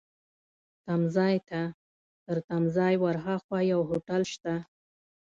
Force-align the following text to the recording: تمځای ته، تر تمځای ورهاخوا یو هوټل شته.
تمځای 0.85 1.35
ته، 1.49 1.61
تر 2.25 2.37
تمځای 2.47 2.95
ورهاخوا 3.03 3.59
یو 3.71 3.79
هوټل 3.89 4.21
شته. 4.33 4.55